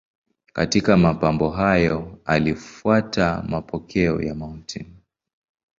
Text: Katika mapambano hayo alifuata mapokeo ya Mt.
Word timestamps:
Katika 0.53 0.97
mapambano 0.97 1.49
hayo 1.51 2.19
alifuata 2.25 3.43
mapokeo 3.47 4.21
ya 4.21 4.35
Mt. 4.35 4.85